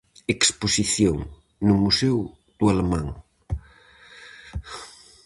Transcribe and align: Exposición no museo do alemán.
Exposición 0.35 1.17
no 1.67 1.75
museo 1.83 2.19
do 2.57 2.65
alemán. 2.73 3.07